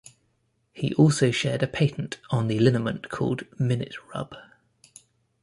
[0.73, 4.35] He also shared a patent on a liniment called Minute-Rub.